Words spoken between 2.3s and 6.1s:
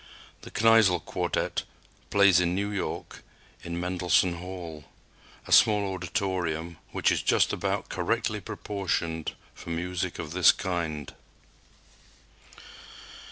in New York in Mendelssohn Hall, a small